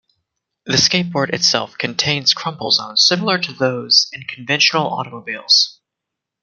[0.65, 5.79] The skateboard itself contains crumple zones similar to those in conventional automobiles.